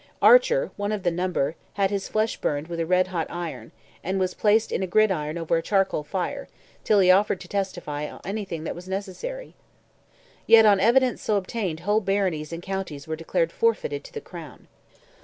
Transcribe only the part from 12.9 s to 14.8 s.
were declared forfeited to the Crown.